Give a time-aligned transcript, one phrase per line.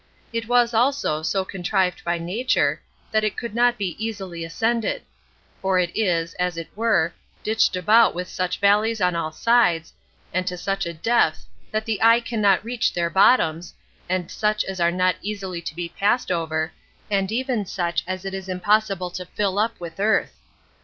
[0.33, 5.03] It was also so contrived by nature, that it could not be easily ascended;
[5.61, 9.93] for it is, as it were, ditched about with such valleys on all sides,
[10.33, 13.75] and to such a depth, that the eye cannot reach their bottoms,
[14.09, 16.71] and such as are not easily to be passed over,
[17.11, 20.33] and even such as it is impossible to fill up with earth.